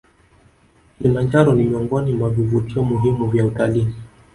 kilimanjaro 0.97 1.53
ni 1.53 1.63
miongoni 1.63 2.13
mwa 2.13 2.29
vivutio 2.29 2.83
muhimu 2.83 3.27
vya 3.29 3.45
utalii 3.45 3.87